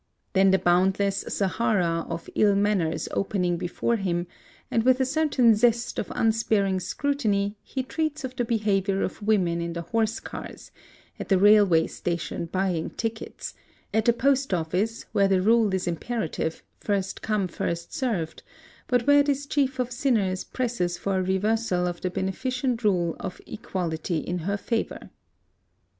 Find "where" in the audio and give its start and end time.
15.11-15.27, 19.05-19.21